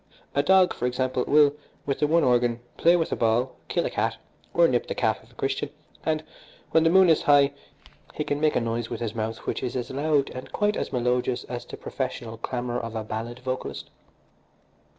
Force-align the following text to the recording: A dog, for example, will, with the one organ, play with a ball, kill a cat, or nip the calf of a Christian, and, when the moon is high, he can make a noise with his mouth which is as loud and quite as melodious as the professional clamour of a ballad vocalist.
A 0.33 0.41
dog, 0.41 0.73
for 0.73 0.87
example, 0.87 1.25
will, 1.27 1.53
with 1.85 1.99
the 1.99 2.07
one 2.07 2.23
organ, 2.23 2.59
play 2.75 2.95
with 2.95 3.11
a 3.11 3.15
ball, 3.15 3.55
kill 3.67 3.85
a 3.85 3.91
cat, 3.91 4.17
or 4.51 4.67
nip 4.67 4.87
the 4.87 4.95
calf 4.95 5.21
of 5.21 5.29
a 5.29 5.35
Christian, 5.35 5.69
and, 6.03 6.23
when 6.71 6.83
the 6.83 6.89
moon 6.89 7.07
is 7.07 7.21
high, 7.21 7.53
he 8.15 8.23
can 8.23 8.41
make 8.41 8.55
a 8.55 8.61
noise 8.61 8.89
with 8.89 8.99
his 8.99 9.13
mouth 9.13 9.37
which 9.45 9.61
is 9.61 9.75
as 9.75 9.91
loud 9.91 10.31
and 10.31 10.51
quite 10.51 10.75
as 10.75 10.91
melodious 10.91 11.43
as 11.43 11.65
the 11.65 11.77
professional 11.77 12.37
clamour 12.37 12.79
of 12.79 12.95
a 12.95 13.03
ballad 13.03 13.37
vocalist. 13.45 13.91